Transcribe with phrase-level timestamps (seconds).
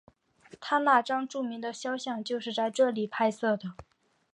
[0.59, 3.75] 他那张著名的肖像就是在这里拍摄的。